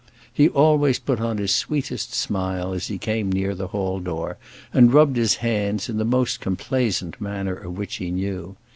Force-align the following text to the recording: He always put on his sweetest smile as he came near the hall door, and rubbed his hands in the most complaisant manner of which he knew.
He 0.33 0.49
always 0.49 0.97
put 0.97 1.19
on 1.19 1.37
his 1.37 1.53
sweetest 1.53 2.11
smile 2.15 2.73
as 2.73 2.87
he 2.87 2.97
came 2.97 3.31
near 3.31 3.53
the 3.53 3.67
hall 3.67 3.99
door, 3.99 4.37
and 4.73 4.91
rubbed 4.91 5.15
his 5.15 5.35
hands 5.45 5.89
in 5.89 5.97
the 5.99 6.03
most 6.05 6.39
complaisant 6.41 7.21
manner 7.21 7.53
of 7.53 7.77
which 7.77 7.97
he 7.97 8.09
knew. 8.09 8.55